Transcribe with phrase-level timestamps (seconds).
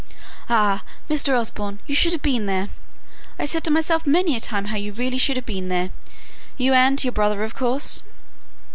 [0.49, 0.81] "Ah!
[1.11, 1.39] Mr.
[1.39, 2.69] Osborne, you should have been there!
[3.37, 5.91] I said to myself many a time how you really should have been there
[6.57, 8.01] you and your brother, of course."